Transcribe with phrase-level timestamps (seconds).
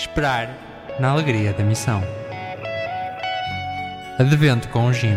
[0.00, 0.48] Esperar
[0.98, 2.02] na alegria da missão.
[4.18, 5.14] Advento com o Jim.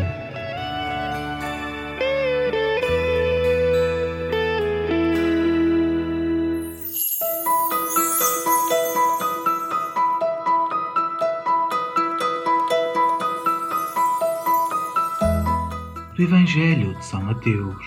[16.14, 17.86] do Evangelho de São Mateus.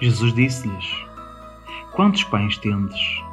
[0.00, 0.86] Jesus disse-lhes:
[1.90, 3.23] Quantos pães tendes?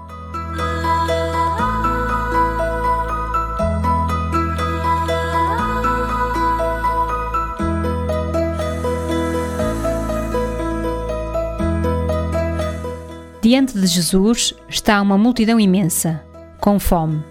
[13.42, 16.24] Diante de Jesus está uma multidão imensa,
[16.60, 17.24] com fome.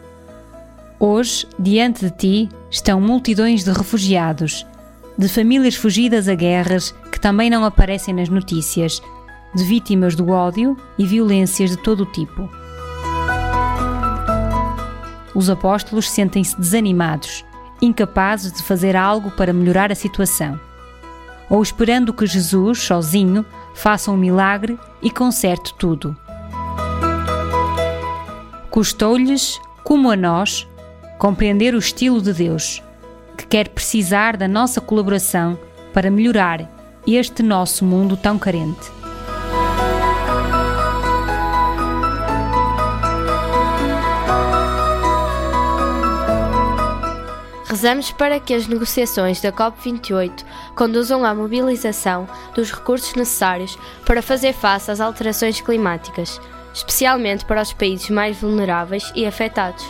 [0.99, 4.67] Hoje, diante de ti, estão multidões de refugiados,
[5.17, 9.01] de famílias fugidas a guerras que também não aparecem nas notícias,
[9.55, 12.51] de vítimas do ódio e violências de todo o tipo.
[15.33, 17.45] Os apóstolos sentem-se desanimados,
[17.81, 20.59] incapazes de fazer algo para melhorar a situação,
[21.51, 26.17] ou esperando que Jesus, sozinho, faça um milagre e conserte tudo.
[28.71, 30.67] Custou-lhes, como a nós,
[31.19, 32.81] compreender o estilo de Deus,
[33.37, 35.59] que quer precisar da nossa colaboração
[35.93, 36.71] para melhorar
[37.05, 39.00] este nosso mundo tão carente.
[47.71, 54.53] Rezamos para que as negociações da COP28 conduzam à mobilização dos recursos necessários para fazer
[54.53, 56.41] face às alterações climáticas,
[56.75, 59.87] especialmente para os países mais vulneráveis e afetados.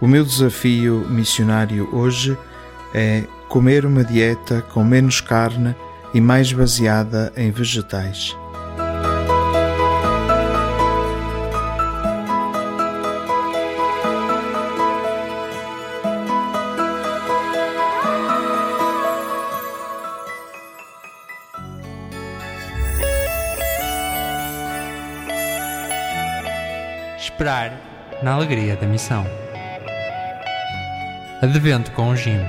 [0.00, 2.36] O meu desafio missionário hoje
[2.92, 5.76] é comer uma dieta com menos carne
[6.12, 8.36] e mais baseada em vegetais.
[27.18, 27.72] Esperar
[28.22, 29.26] na alegria da missão.
[31.42, 32.40] Advento com o Jim.